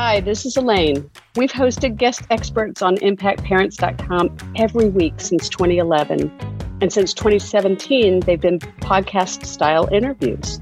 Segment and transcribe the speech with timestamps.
[0.00, 1.10] Hi, this is Elaine.
[1.34, 6.30] We've hosted guest experts on impactparents.com every week since 2011.
[6.80, 10.60] And since 2017, they've been podcast style interviews.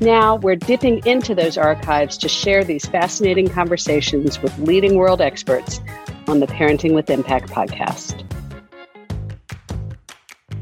[0.00, 5.80] Now we're dipping into those archives to share these fascinating conversations with leading world experts
[6.28, 8.26] on the Parenting with Impact podcast.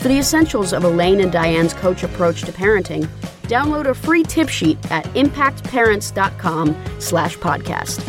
[0.00, 3.06] For the essentials of Elaine and Diane's coach approach to parenting,
[3.42, 8.02] download a free tip sheet at impactparents.com slash podcast.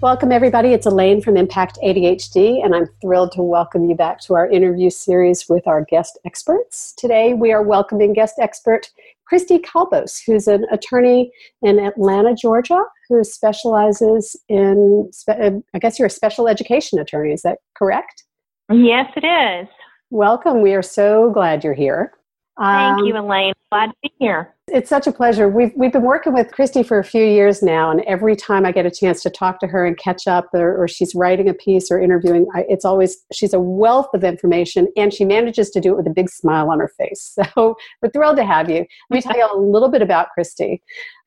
[0.00, 0.70] Welcome, everybody.
[0.70, 4.90] It's Elaine from Impact ADHD, and I'm thrilled to welcome you back to our interview
[4.90, 6.92] series with our guest experts.
[6.98, 8.90] Today, we are welcoming guest expert
[9.28, 11.30] Christy Calbos, who's an attorney
[11.62, 17.42] in Atlanta, Georgia, who specializes in, uh, I guess you're a special education attorney, is
[17.42, 18.24] that correct?
[18.72, 19.68] Yes, it is.
[20.10, 20.62] Welcome.
[20.62, 22.12] We are so glad you're here.
[22.58, 23.52] Thank um, you, Elaine.
[23.72, 24.54] Glad to be here.
[24.68, 25.48] It's such a pleasure.
[25.48, 28.72] We've we've been working with Christy for a few years now, and every time I
[28.72, 31.54] get a chance to talk to her and catch up, or, or she's writing a
[31.54, 35.80] piece or interviewing, I, it's always she's a wealth of information, and she manages to
[35.80, 37.36] do it with a big smile on her face.
[37.56, 38.86] So we're thrilled to have you.
[39.10, 40.82] Let me tell you a little bit about Christy.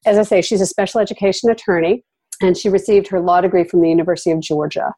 [0.05, 2.03] As I say, she's a special education attorney
[2.41, 4.93] and she received her law degree from the University of Georgia.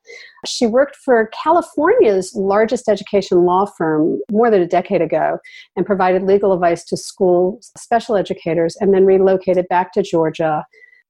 [0.46, 5.40] She worked for California's largest education law firm more than a decade ago
[5.75, 10.66] and provided legal advice to school special educators and then relocated back to Georgia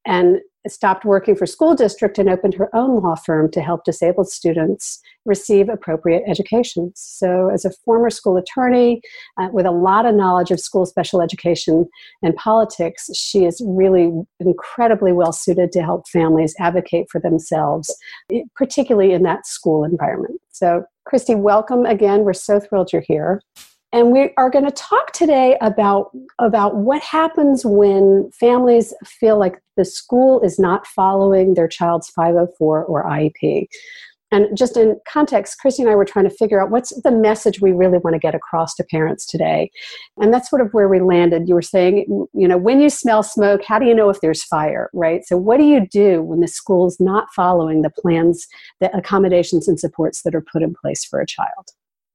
[0.06, 4.30] and stopped working for school district and opened her own law firm to help disabled
[4.30, 9.02] students receive appropriate education so as a former school attorney
[9.40, 11.88] uh, with a lot of knowledge of school special education
[12.22, 17.96] and politics she is really incredibly well suited to help families advocate for themselves
[18.56, 20.40] particularly in that school environment.
[20.52, 22.24] So christy welcome again.
[22.24, 23.42] We're so thrilled you're here
[23.94, 29.62] and we are going to talk today about about what happens when families feel like
[29.78, 33.68] the school is not following their child's 504 or IEP.
[34.34, 37.59] And just in context, Christy and I were trying to figure out what's the message
[37.59, 39.69] we really want to get across to parents today.
[40.22, 41.50] And that's sort of where we landed.
[41.50, 44.41] You were saying, you know, when you smell smoke, how do you know if there's
[44.41, 45.25] fire, right?
[45.25, 48.47] So, what do you do when the school's not following the plans,
[48.80, 51.68] the accommodations and supports that are put in place for a child?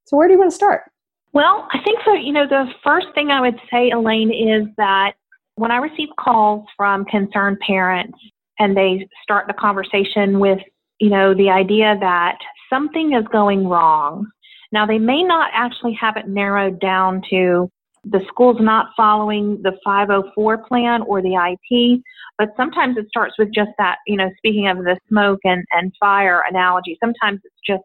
[0.06, 0.84] So, where do you want to start?
[1.32, 2.14] Well, I think so.
[2.14, 5.12] You know, the first thing I would say, Elaine, is that
[5.56, 8.18] when I receive calls from concerned parents
[8.58, 10.58] and they start the conversation with,
[10.98, 12.38] you know, the idea that
[12.70, 14.26] something is going wrong.
[14.72, 17.70] Now, they may not actually have it narrowed down to
[18.04, 21.30] the school's not following the 504 plan or the
[21.70, 22.02] IEP,
[22.38, 25.92] but sometimes it starts with just that, you know, speaking of the smoke and, and
[25.98, 27.82] fire analogy, sometimes it's just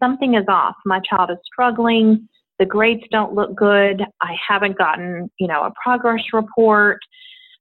[0.00, 0.76] something is off.
[0.86, 2.28] My child is struggling
[2.60, 4.04] the grades don't look good.
[4.20, 6.98] I haven't gotten, you know, a progress report,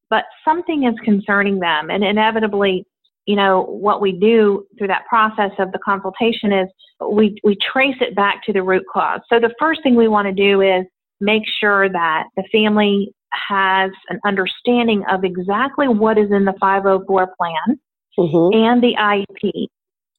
[0.09, 1.89] but something is concerning them.
[1.89, 2.85] And inevitably,
[3.25, 6.67] you know, what we do through that process of the consultation is
[7.09, 9.21] we, we trace it back to the root cause.
[9.31, 10.85] So the first thing we want to do is
[11.21, 17.33] make sure that the family has an understanding of exactly what is in the 504
[17.37, 17.79] plan
[18.17, 18.57] mm-hmm.
[18.57, 19.67] and the IEP.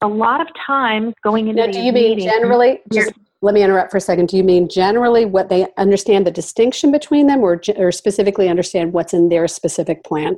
[0.01, 3.13] A lot of times going into now, do you mean meetings, generally just
[3.43, 4.29] let me interrupt for a second.
[4.29, 8.93] Do you mean generally what they understand the distinction between them, or, or specifically understand
[8.93, 10.37] what's in their specific plan?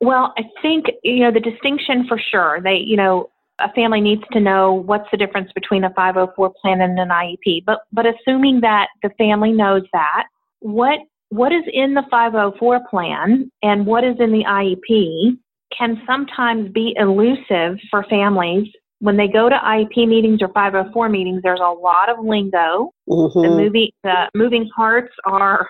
[0.00, 2.60] Well, I think you know the distinction for sure.
[2.62, 6.80] They, you know, a family needs to know what's the difference between a 504 plan
[6.80, 7.64] and an IEP.
[7.64, 10.26] But but assuming that the family knows that,
[10.60, 11.00] what
[11.30, 15.36] what is in the 504 plan and what is in the IEP
[15.76, 18.68] can sometimes be elusive for families
[19.00, 22.90] when they go to IEP meetings or 504 meetings, there's a lot of lingo.
[23.08, 23.40] Mm-hmm.
[23.40, 25.68] The movie, the moving parts are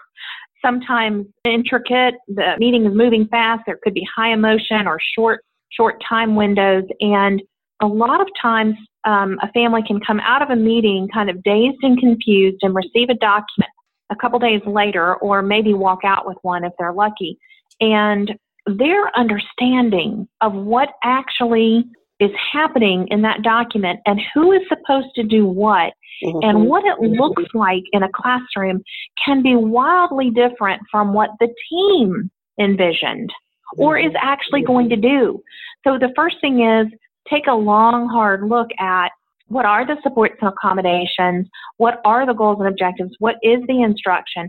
[0.65, 2.15] sometimes intricate.
[2.29, 3.63] The meeting is moving fast.
[3.67, 7.43] There could be high emotion or short short time windows, and
[7.81, 11.43] a lot of times um, a family can come out of a meeting kind of
[11.43, 13.71] dazed and confused and receive a document
[14.11, 17.39] a couple days later, or maybe walk out with one if they're lucky.
[17.81, 18.35] And
[18.67, 21.85] their understanding of what actually
[22.21, 25.93] is happening in that document and who is supposed to do what
[26.23, 26.39] mm-hmm.
[26.43, 28.83] and what it looks like in a classroom
[29.25, 32.31] can be wildly different from what the team
[32.61, 33.31] envisioned
[33.77, 35.43] or is actually going to do.
[35.87, 36.87] So the first thing is
[37.31, 39.11] take a long, hard look at
[39.49, 43.83] what are the supports and accommodations, what are the goals and objectives, what is the
[43.83, 44.49] instruction,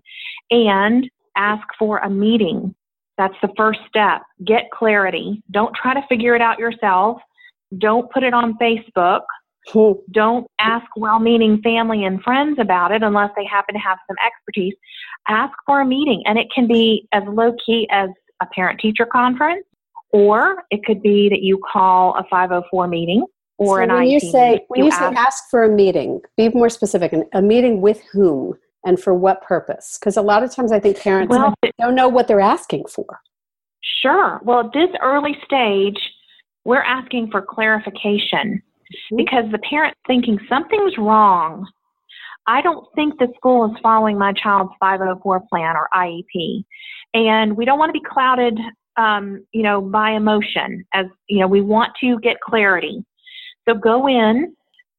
[0.51, 2.75] and ask for a meeting.
[3.18, 4.21] That's the first step.
[4.45, 5.44] Get clarity.
[5.51, 7.21] Don't try to figure it out yourself.
[7.77, 9.21] Don't put it on Facebook.
[10.12, 14.16] Don't ask well meaning family and friends about it unless they happen to have some
[14.25, 14.74] expertise.
[15.27, 18.10] Ask for a meeting, and it can be as low key as
[18.42, 19.66] a parent teacher conference,
[20.12, 23.25] or it could be that you call a 504 meeting
[23.57, 26.50] or so an when IT you say when you, say ask for a meeting be
[26.50, 28.56] more specific a meeting with whom
[28.86, 29.98] and for what purpose?
[30.00, 33.19] Because a lot of times i think parents well, don't know what they're asking for.
[34.01, 34.39] Sure.
[34.44, 36.00] Well at this early stage
[36.65, 39.15] we're asking for clarification mm-hmm.
[39.15, 41.65] because the parent's thinking something's wrong
[42.50, 46.63] I don't think the school is following my child's 504 plan or IEP.
[47.13, 48.57] And we don't want to be clouded,
[48.97, 53.06] um, you know, by emotion as, you know, we want to get clarity.
[53.67, 54.56] So go in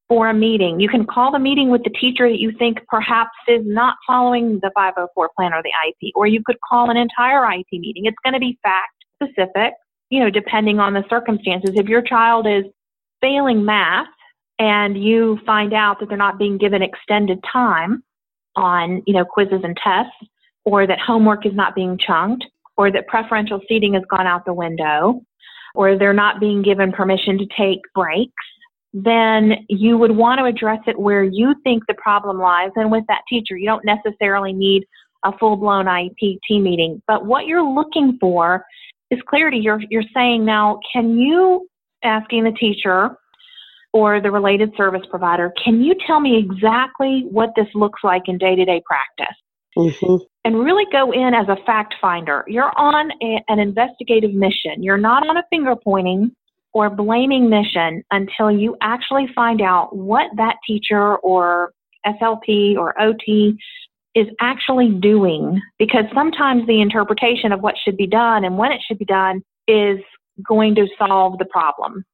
[0.07, 0.79] for a meeting.
[0.79, 4.59] You can call the meeting with the teacher that you think perhaps is not following
[4.61, 8.05] the 504 plan or the IEP, or you could call an entire IEP meeting.
[8.05, 9.73] It's going to be fact specific,
[10.11, 11.71] you know, depending on the circumstances.
[11.73, 12.65] If your child is
[13.21, 14.07] failing math,
[14.59, 18.03] and you find out that they're not being given extended time
[18.55, 20.13] on, you know, quizzes and tests,
[20.65, 22.45] or that homework is not being chunked,
[22.77, 25.19] or that preferential seating has gone out the window,
[25.73, 28.31] or they're not being given permission to take breaks,
[28.93, 33.05] then you would want to address it where you think the problem lies and with
[33.07, 33.57] that teacher.
[33.57, 34.85] You don't necessarily need
[35.23, 38.63] a full blown IEP team meeting, but what you're looking for
[39.11, 39.57] is clarity.
[39.57, 41.67] You're, you're saying now, can you,
[42.03, 43.15] asking the teacher,
[43.93, 48.37] or the related service provider, can you tell me exactly what this looks like in
[48.37, 49.35] day to day practice?
[49.77, 50.15] Mm-hmm.
[50.43, 52.43] And really go in as a fact finder.
[52.47, 54.81] You're on a, an investigative mission.
[54.81, 56.31] You're not on a finger pointing
[56.73, 61.73] or blaming mission until you actually find out what that teacher or
[62.05, 63.57] SLP or OT
[64.15, 65.61] is actually doing.
[65.79, 69.43] Because sometimes the interpretation of what should be done and when it should be done
[69.67, 69.99] is
[70.47, 72.05] going to solve the problem.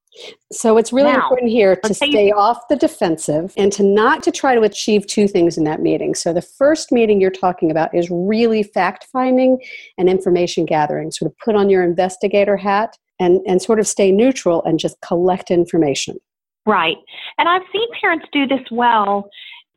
[0.51, 4.31] So it's really now, important here to stay off the defensive and to not to
[4.31, 6.15] try to achieve two things in that meeting.
[6.15, 9.61] So the first meeting you're talking about is really fact finding
[9.97, 11.11] and information gathering.
[11.11, 14.99] Sort of put on your investigator hat and, and sort of stay neutral and just
[15.01, 16.17] collect information.
[16.65, 16.97] Right.
[17.37, 19.29] And I've seen parents do this well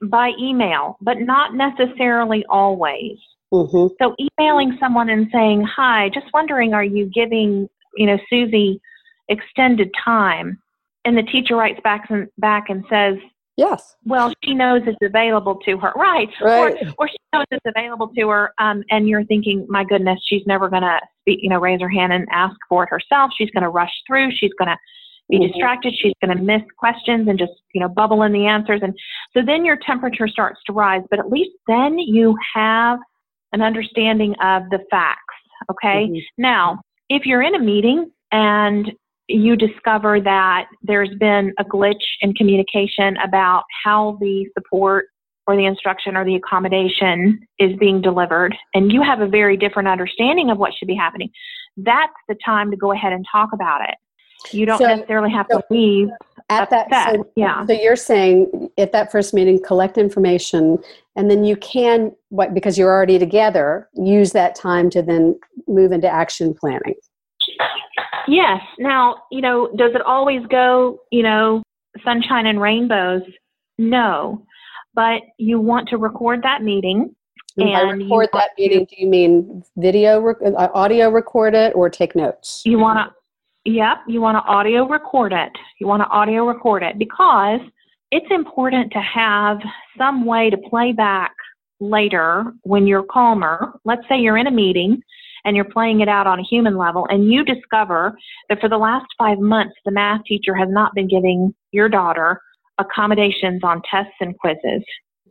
[0.02, 3.18] by email, but not necessarily always.
[3.52, 3.94] Mm-hmm.
[4.00, 8.80] So emailing someone and saying, "Hi, just wondering, are you giving you know Susie
[9.28, 10.60] extended time,
[11.04, 13.16] and the teacher writes back and back and says,
[13.60, 13.94] Yes.
[14.06, 16.30] Well, she knows it's available to her, right?
[16.40, 16.74] Right.
[16.82, 20.46] Or, or she knows it's available to her, um, and you're thinking, my goodness, she's
[20.46, 23.32] never going to, you know, raise her hand and ask for it herself.
[23.36, 24.30] She's going to rush through.
[24.32, 24.78] She's going to
[25.30, 25.52] be mm-hmm.
[25.52, 25.94] distracted.
[25.96, 28.80] She's going to miss questions and just, you know, bubble in the answers.
[28.82, 28.94] And
[29.34, 31.02] so then your temperature starts to rise.
[31.10, 32.98] But at least then you have
[33.52, 35.20] an understanding of the facts.
[35.70, 36.06] Okay.
[36.06, 36.18] Mm-hmm.
[36.38, 38.92] Now, if you're in a meeting and
[39.28, 45.06] you discover that there's been a glitch in communication about how the support
[45.46, 49.88] or the instruction or the accommodation is being delivered, and you have a very different
[49.88, 51.30] understanding of what should be happening,
[51.76, 53.94] that's the time to go ahead and talk about it.
[54.52, 56.08] You don't so, necessarily have so to leave
[56.48, 56.88] at that.
[57.12, 57.66] So, yeah.
[57.66, 60.78] So you're saying at that first meeting, collect information,
[61.16, 65.92] and then you can, what because you're already together, use that time to then move
[65.92, 66.94] into action planning.
[68.28, 68.60] Yes.
[68.78, 71.62] Now, you know, does it always go, you know,
[72.04, 73.22] sunshine and rainbows?
[73.78, 74.44] No.
[74.94, 77.14] But you want to record that meeting.
[77.56, 82.62] And record that meeting, do you mean video, uh, audio record it, or take notes?
[82.64, 83.14] You want to,
[83.64, 85.52] yep, you want to audio record it.
[85.78, 87.60] You want to audio record it because
[88.10, 89.58] it's important to have
[89.96, 91.32] some way to play back
[91.78, 93.78] later when you're calmer.
[93.84, 95.02] Let's say you're in a meeting
[95.44, 98.14] and you're playing it out on a human level, and you discover
[98.50, 102.42] that for the last five months, the math teacher has not been giving your daughter
[102.78, 104.84] accommodations on tests and quizzes.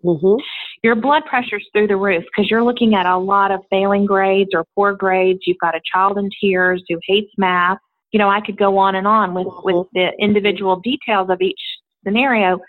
[0.04, 0.42] Mm-hmm.
[0.84, 4.52] Your blood pressure's through the roof because you're looking at a lot of failing grades
[4.54, 5.42] or poor grades.
[5.46, 7.78] You've got a child in tears who hates math.
[8.12, 9.66] You know, I could go on and on with, mm-hmm.
[9.66, 11.62] with the individual details of each
[12.04, 12.60] scenario.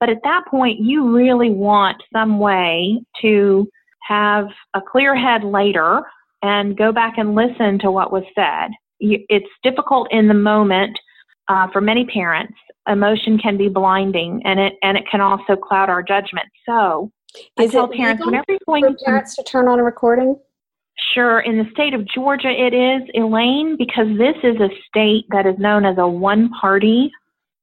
[0.00, 3.68] But at that point, you really want some way to
[4.02, 6.02] have a clear head later
[6.42, 8.68] and go back and listen to what was said.
[9.00, 10.98] It's difficult in the moment
[11.48, 12.54] uh, for many parents.
[12.88, 16.46] Emotion can be blinding, and it and it can also cloud our judgment.
[16.64, 17.10] So,
[17.58, 20.36] Is I tell parents whenever you're going for parents to turn on a recording.
[21.12, 25.46] Sure, in the state of Georgia, it is Elaine because this is a state that
[25.46, 27.10] is known as a one-party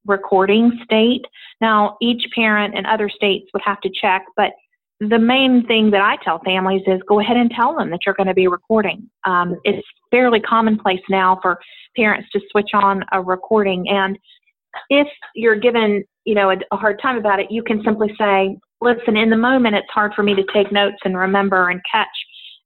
[0.05, 1.25] recording state.
[1.59, 4.51] Now, each parent in other states would have to check, but
[4.99, 8.15] the main thing that I tell families is go ahead and tell them that you're
[8.15, 9.09] going to be recording.
[9.25, 11.59] Um, it's fairly commonplace now for
[11.95, 14.17] parents to switch on a recording, and
[14.89, 18.57] if you're given you know a, a hard time about it, you can simply say,
[18.81, 22.07] "Listen, in the moment, it's hard for me to take notes and remember and catch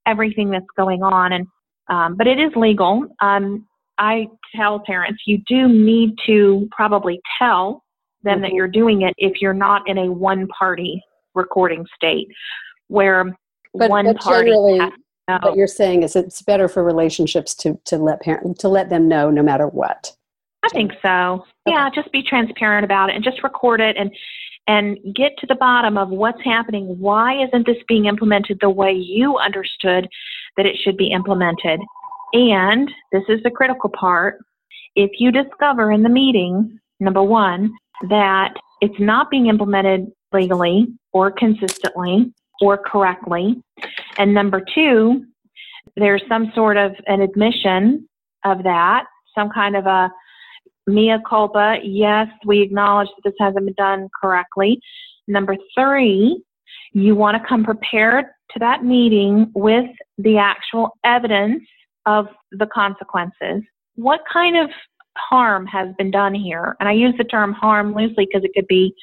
[0.08, 1.48] everything that's going on." And
[1.90, 3.06] um, but it is legal.
[3.22, 7.84] Um, I tell parents you do need to probably tell
[8.24, 8.44] them mm-hmm.
[8.44, 11.02] that you're doing it if you're not in a one party
[11.36, 12.28] recording state
[12.88, 13.26] where
[13.74, 14.52] but, one but party
[15.42, 19.08] what you're saying is it's better for relationships to, to let parent to let them
[19.08, 20.16] know no matter what.
[20.64, 21.46] I think so.
[21.68, 21.76] Okay.
[21.76, 24.12] Yeah, just be transparent about it and just record it and
[24.68, 27.00] and get to the bottom of what's happening.
[27.00, 30.08] Why isn't this being implemented the way you understood
[30.58, 31.80] that it should be implemented?
[32.34, 34.40] And this is the critical part.
[34.96, 37.72] If you discover in the meeting, number one,
[38.10, 43.62] that it's not being implemented legally or consistently or correctly,
[44.18, 45.26] and number two,
[45.96, 48.08] there's some sort of an admission
[48.44, 50.12] of that, some kind of a
[50.88, 51.77] mea culpa.
[51.84, 54.79] Yes, we acknowledge that this hasn't been done correctly.
[55.27, 56.41] Number three,
[56.94, 61.63] you want to come prepared to that meeting with the actual evidence
[62.06, 63.62] of the consequences.
[63.96, 64.70] What kind of
[65.17, 66.75] harm has been done here?
[66.79, 68.94] And I use the term harm loosely because it could be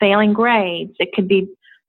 [0.00, 0.92] failing grades.
[0.98, 1.48] It could be,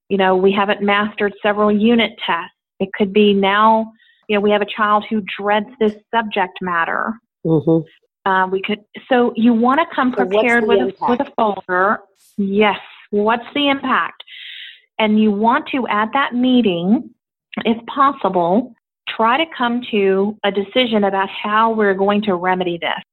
[0.10, 2.53] you know, we haven't mastered several unit tests.
[2.79, 3.91] It could be now,
[4.27, 7.13] you know, we have a child who dreads this subject matter.
[7.45, 7.88] Mm-hmm.
[8.25, 12.00] Uh, we could, so you want to come so prepared with a, with a folder.
[12.38, 12.80] Yes.
[13.10, 14.24] What's the impact?
[15.00, 17.10] And you want to, at that meeting,
[17.66, 18.75] if possible,
[19.10, 23.04] try to come to a decision about how we're going to remedy this.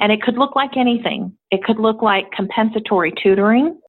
[0.00, 1.36] And it could look like anything.
[1.50, 3.80] It could look like compensatory tutoring.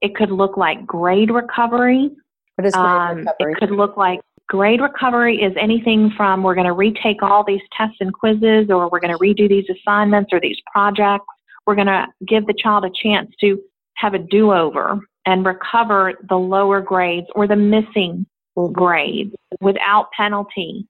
[0.00, 2.10] It could look like grade recovery.
[2.56, 3.52] What is grade um, recovery?
[3.52, 7.60] It could look like grade recovery is anything from we're going to retake all these
[7.76, 11.26] tests and quizzes, or we're going to redo these assignments or these projects.
[11.66, 13.60] We're going to give the child a chance to
[13.96, 18.26] have a do over and recover the lower grades or the missing
[18.72, 20.86] grades without penalty.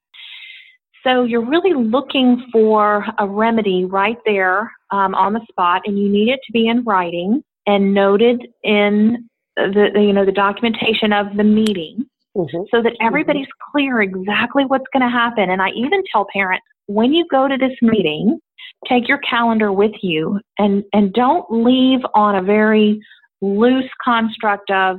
[1.02, 6.08] So you're really looking for a remedy right there um, on the spot, and you
[6.08, 11.36] need it to be in writing and noted in the you know the documentation of
[11.36, 12.06] the meeting,
[12.36, 12.62] mm-hmm.
[12.70, 13.70] so that everybody's mm-hmm.
[13.72, 15.50] clear exactly what's going to happen.
[15.50, 18.38] And I even tell parents when you go to this meeting,
[18.88, 23.00] take your calendar with you, and and don't leave on a very
[23.40, 24.98] loose construct of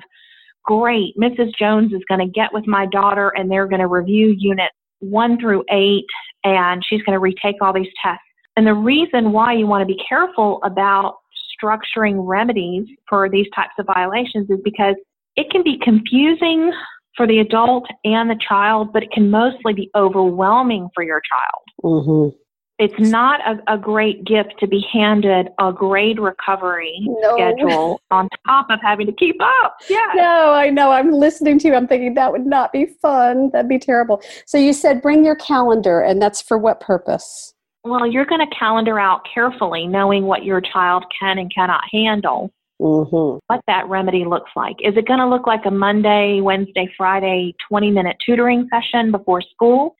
[0.63, 1.51] great, Mrs.
[1.57, 5.39] Jones is going to get with my daughter and they're going to review unit one
[5.39, 6.05] through eight,
[6.43, 8.23] and she's going to retake all these tests.
[8.55, 11.17] And the reason why you want to be careful about
[11.63, 14.95] structuring remedies for these types of violations is because
[15.35, 16.71] it can be confusing
[17.17, 22.05] for the adult and the child, but it can mostly be overwhelming for your child.
[22.05, 22.37] Mm-hmm
[22.79, 27.33] it's not a, a, great gift to be handed a grade recovery no.
[27.33, 29.77] schedule on top of having to keep up.
[29.89, 30.11] Yeah.
[30.13, 30.91] No, I know.
[30.91, 31.75] I'm listening to you.
[31.75, 33.49] I'm thinking that would not be fun.
[33.51, 34.21] That'd be terrible.
[34.45, 37.53] So you said bring your calendar, and that's for what purpose?
[37.83, 42.51] Well, you're going to calendar out carefully, knowing what your child can and cannot handle.
[42.81, 43.39] Mm-hmm.
[43.47, 44.75] What that remedy looks like.
[44.81, 49.41] Is it going to look like a Monday, Wednesday, Friday 20 minute tutoring session before
[49.41, 49.95] school?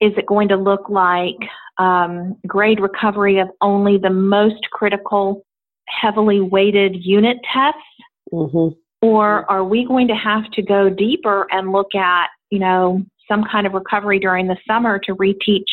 [0.00, 1.36] Is it going to look like
[1.78, 5.44] um, grade recovery of only the most critical,
[5.88, 7.80] heavily weighted unit tests?
[8.32, 8.74] Mm-hmm.
[9.02, 13.44] Or are we going to have to go deeper and look at, you know, some
[13.44, 15.68] kind of recovery during the summer to reteach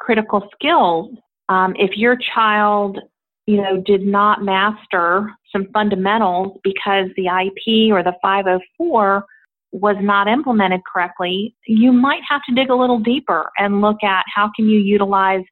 [0.00, 1.10] critical skills?
[1.48, 2.98] Um, if your child,
[3.46, 9.24] you know, did not master some fundamentals because the IP or the 504
[9.72, 14.24] was not implemented correctly, you might have to dig a little deeper and look at
[14.32, 15.42] how can you utilize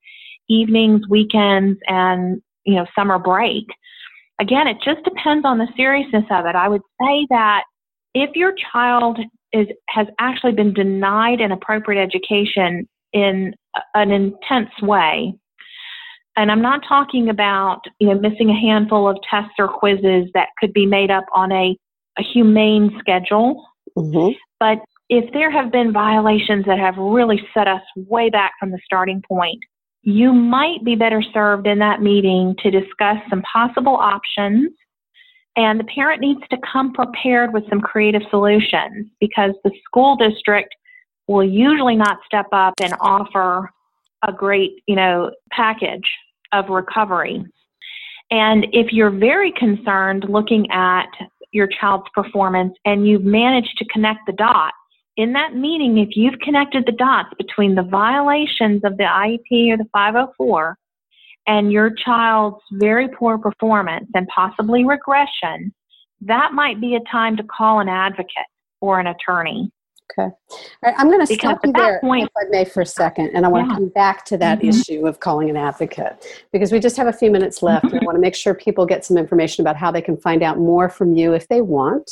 [0.48, 3.64] evenings, weekends, and you know summer break.
[4.38, 6.54] Again, it just depends on the seriousness of it.
[6.54, 7.64] I would say that
[8.14, 9.18] if your child
[9.52, 13.54] is has actually been denied an appropriate education in
[13.94, 15.34] an intense way,
[16.40, 20.48] and I'm not talking about you know missing a handful of tests or quizzes that
[20.58, 21.76] could be made up on a,
[22.18, 23.64] a humane schedule
[23.96, 24.32] Mm-hmm.
[24.58, 24.78] But
[25.08, 29.22] if there have been violations that have really set us way back from the starting
[29.26, 29.58] point,
[30.02, 34.72] you might be better served in that meeting to discuss some possible options.
[35.56, 40.74] And the parent needs to come prepared with some creative solutions because the school district
[41.26, 43.70] will usually not step up and offer
[44.26, 46.08] a great, you know, package
[46.52, 47.44] of recovery.
[48.30, 51.08] And if you're very concerned looking at
[51.52, 54.76] your child's performance and you've managed to connect the dots,
[55.16, 59.76] in that meeting, if you've connected the dots between the violations of the IEP or
[59.76, 60.78] the 504
[61.46, 65.74] and your child's very poor performance and possibly regression,
[66.22, 68.46] that might be a time to call an advocate
[68.80, 69.70] or an attorney.
[70.18, 70.22] Okay.
[70.22, 73.30] All right, I'm going to stop you there, point, if I may, for a second,
[73.34, 73.74] and I want yeah.
[73.74, 74.70] to come back to that mm-hmm.
[74.70, 77.94] issue of calling an advocate because we just have a few minutes left, mm-hmm.
[77.96, 80.42] and I want to make sure people get some information about how they can find
[80.42, 82.10] out more from you if they want.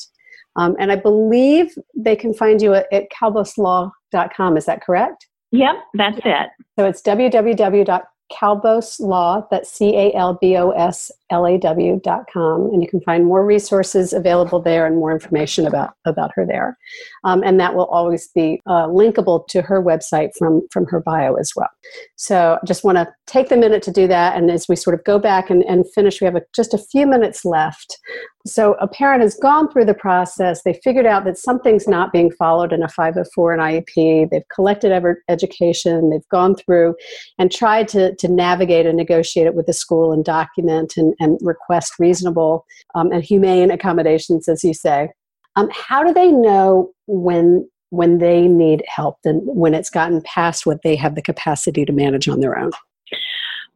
[0.57, 4.57] Um, and I believe they can find you at, at calboslaw.com.
[4.57, 5.29] Is that correct?
[5.53, 6.49] Yep, that's it.
[6.79, 12.71] So it's www.calboslaw, that's C-A-L-B-O-S-L-A-W dot com.
[12.73, 16.77] And you can find more resources available there and more information about, about her there.
[17.25, 21.35] Um, and that will always be uh, linkable to her website from, from her bio
[21.35, 21.71] as well.
[22.17, 24.37] So I just want to take the minute to do that.
[24.37, 26.79] And as we sort of go back and, and finish, we have a, just a
[26.79, 27.99] few minutes left.
[28.47, 30.63] So a parent has gone through the process.
[30.63, 34.31] They figured out that something's not being followed in a 504 and IEP.
[34.31, 34.93] They've collected
[35.29, 36.11] education.
[36.11, 36.95] They've gone through
[37.39, 41.39] and tried to, to navigate and negotiate it with the school and document and, and
[41.41, 45.11] request reasonable um, and humane accommodations, as you say.
[45.57, 50.67] Um, how do they know when when they need help and when it's gotten past
[50.67, 52.71] what they have the capacity to manage on their own?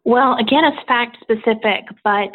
[0.04, 2.30] Well, again, it's fact specific, but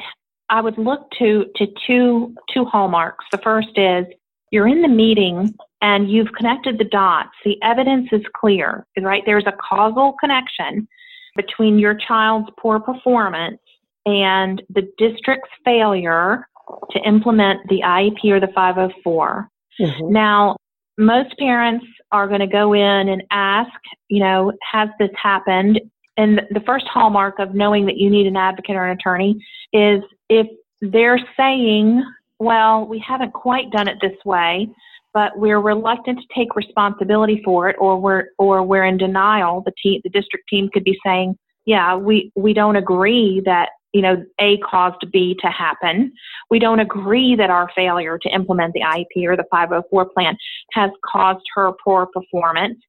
[0.50, 3.26] I would look to to two two hallmarks.
[3.32, 4.06] The first is
[4.52, 7.30] you're in the meeting and you've connected the dots.
[7.44, 9.24] The evidence is clear, right?
[9.26, 10.88] There's a causal connection
[11.36, 13.60] between your child's poor performance
[14.08, 16.48] and the district's failure
[16.92, 19.50] to implement the IEP or the 504.
[19.80, 20.12] Mm-hmm.
[20.14, 20.56] Now,
[20.98, 23.70] most parents are going to go in and ask,
[24.08, 25.82] you know, has this happened?
[26.16, 30.02] And the first hallmark of knowing that you need an advocate or an attorney is
[30.30, 30.48] if
[30.82, 32.02] they're saying,
[32.40, 34.70] well, we haven't quite done it this way,
[35.14, 39.64] but we're reluctant to take responsibility for it, or we're or we're in denial.
[39.66, 44.02] The team, the district team could be saying, yeah, we we don't agree that you
[44.02, 46.12] know A caused B to happen.
[46.50, 50.38] We don't agree that our failure to implement the IEP or the 504 plan
[50.74, 52.80] has caused her poor performance.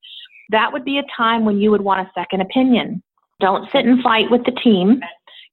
[0.51, 3.03] That would be a time when you would want a second opinion.
[3.41, 5.01] Don't sit and fight with the team.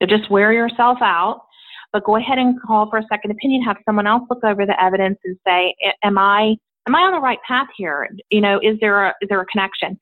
[0.00, 1.42] You'll just wear yourself out.
[1.92, 3.62] But go ahead and call for a second opinion.
[3.62, 6.56] Have someone else look over the evidence and say, "Am I
[6.86, 8.08] am I on the right path here?
[8.30, 9.98] You know, is there a is there a connection?"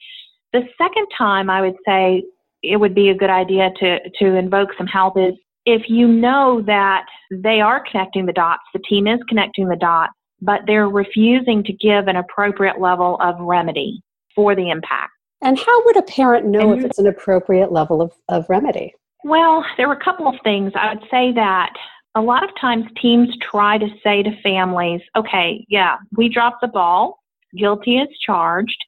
[0.52, 2.24] The second time, I would say
[2.70, 5.34] it would be a good idea to to invoke some help is
[5.66, 10.12] if you know that they are connecting the dots, the team is connecting the dots,
[10.40, 14.02] but they're refusing to give an appropriate level of remedy
[14.34, 15.12] for the impact.
[15.40, 18.94] And how would a parent know and if it's an appropriate level of, of remedy?
[19.24, 20.72] Well, there were a couple of things.
[20.74, 21.72] I would say that
[22.14, 26.68] a lot of times teams try to say to families, okay, yeah, we dropped the
[26.68, 27.18] ball,
[27.56, 28.84] guilty as charged.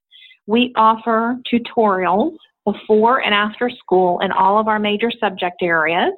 [0.47, 6.13] We offer tutorials before and after school in all of our major subject areas.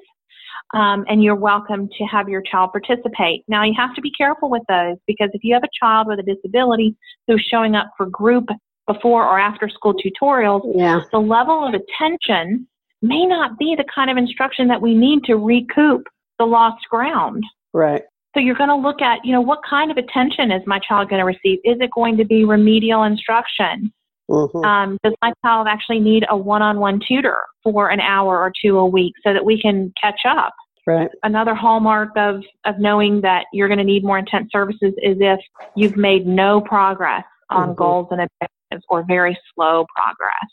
[0.74, 3.44] Um, and you're welcome to have your child participate.
[3.48, 6.18] Now, you have to be careful with those because if you have a child with
[6.18, 8.46] a disability who's showing up for group
[8.86, 11.00] before or after school tutorials, yeah.
[11.12, 12.66] the level of attention
[13.00, 16.06] may not be the kind of instruction that we need to recoup
[16.38, 17.44] the lost ground.
[17.72, 18.02] Right.
[18.34, 21.08] So you're going to look at, you know, what kind of attention is my child
[21.08, 21.60] going to receive?
[21.64, 23.92] Is it going to be remedial instruction?
[24.30, 24.64] Mm-hmm.
[24.64, 28.86] Um, does my child actually need a one-on-one tutor for an hour or two a
[28.86, 30.54] week so that we can catch up?
[30.86, 31.10] Right.
[31.22, 35.40] Another hallmark of, of knowing that you're going to need more intense services is if
[35.76, 37.74] you've made no progress on mm-hmm.
[37.74, 40.50] goals and objectives or very slow progress.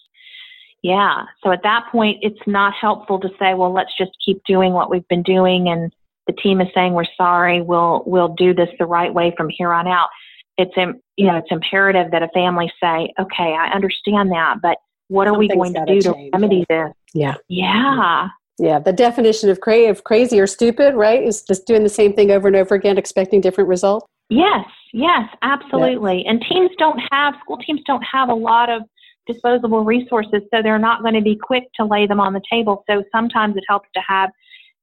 [0.81, 1.23] Yeah.
[1.43, 4.91] So at that point, it's not helpful to say, well, let's just keep doing what
[4.91, 5.91] we've been doing and
[6.27, 9.71] the team is saying we're sorry, we'll we'll do this the right way from here
[9.71, 10.09] on out.
[10.57, 15.27] It's you know it's imperative that a family say, okay, I understand that, but what
[15.27, 16.03] are we going to do change.
[16.05, 16.89] to remedy this?
[17.13, 18.79] Yeah, yeah, yeah.
[18.79, 22.31] The definition of, cra- of crazy or stupid, right, is just doing the same thing
[22.31, 24.07] over and over again, expecting different results.
[24.29, 26.25] Yes, yes, absolutely.
[26.25, 28.83] And teams don't have school teams don't have a lot of
[29.27, 32.83] disposable resources, so they're not going to be quick to lay them on the table.
[32.89, 34.31] So sometimes it helps to have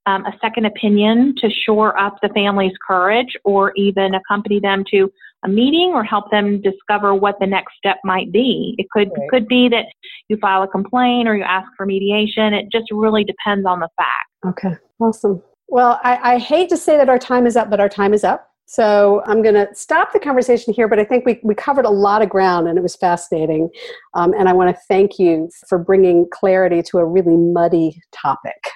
[0.07, 5.13] um, a second opinion to shore up the family's courage or even accompany them to
[5.44, 8.74] a meeting or help them discover what the next step might be.
[8.78, 9.28] It could right.
[9.31, 9.87] could be that
[10.28, 12.55] you file a complaint or you ask for mediation.
[12.55, 14.28] It just really depends on the fact.
[14.46, 15.42] Okay, awesome.
[15.68, 18.24] Well, I, I hate to say that our time is up, but our time is
[18.24, 18.48] up.
[18.66, 21.90] So I'm going to stop the conversation here, but I think we, we covered a
[21.90, 23.68] lot of ground and it was fascinating.
[24.14, 28.70] Um, and I want to thank you for bringing clarity to a really muddy topic.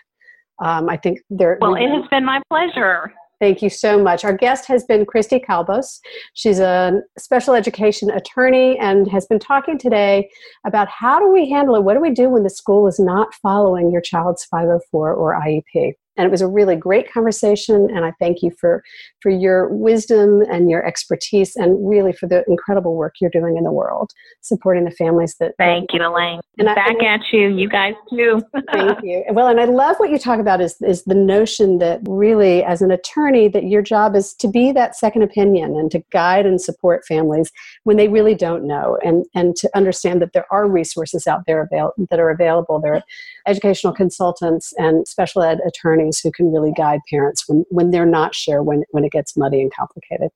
[0.62, 1.58] Um, I think there.
[1.60, 3.12] Well, it has been my pleasure.
[3.38, 4.24] Thank you so much.
[4.24, 6.00] Our guest has been Christy Calbos.
[6.32, 10.30] She's a special education attorney and has been talking today
[10.64, 11.84] about how do we handle it?
[11.84, 15.92] What do we do when the school is not following your child's 504 or IEP?
[16.16, 18.82] And it was a really great conversation and i thank you for
[19.20, 23.64] for your wisdom and your expertise and really for the incredible work you're doing in
[23.64, 26.40] the world supporting the families that thank you elaine.
[26.58, 28.40] And back I, at you you guys too.
[28.72, 29.24] Thank you.
[29.36, 32.80] Well and i love what you talk about is is the notion that really as
[32.80, 36.60] an attorney that your job is to be that second opinion and to guide and
[36.60, 37.50] support families
[37.84, 41.62] when they really don't know and and to understand that there are resources out there
[41.62, 42.80] avail- that are available.
[42.80, 43.02] There are
[43.46, 48.06] educational consultants and special ed attorneys attorneys who can really guide parents when, when they're
[48.06, 50.30] not sure when, when it gets muddy and complicated.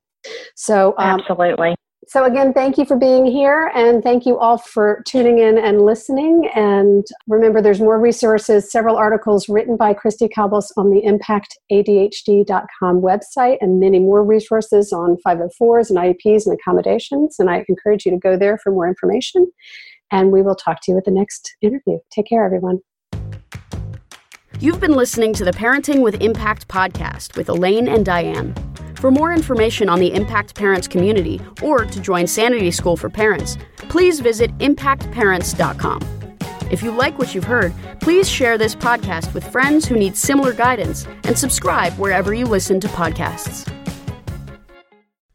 [0.55, 1.75] So, um, absolutely.
[2.09, 5.83] So, again, thank you for being here, and thank you all for tuning in and
[5.83, 6.49] listening.
[6.55, 13.59] And remember, there's more resources, several articles written by Christy Calbos on the impactadhd.com website,
[13.61, 17.37] and many more resources on 504s and IEPs and accommodations.
[17.39, 19.51] And I encourage you to go there for more information.
[20.11, 21.99] And we will talk to you at the next interview.
[22.11, 22.81] Take care, everyone.
[24.63, 28.55] You've been listening to the Parenting with Impact podcast with Elaine and Diane.
[28.97, 33.57] For more information on the Impact Parents community or to join Sanity School for Parents,
[33.89, 36.03] please visit impactparents.com.
[36.71, 40.53] If you like what you've heard, please share this podcast with friends who need similar
[40.53, 43.67] guidance and subscribe wherever you listen to podcasts.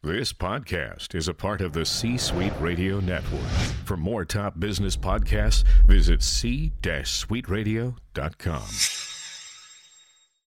[0.03, 3.49] This podcast is a part of the C Suite Radio Network.
[3.85, 9.14] For more top business podcasts, visit c-suiteradio.com.